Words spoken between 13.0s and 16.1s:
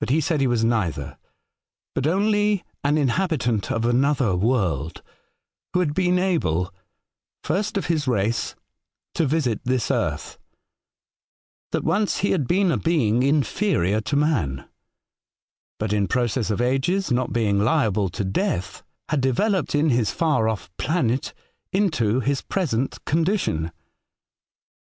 inferior to man, but in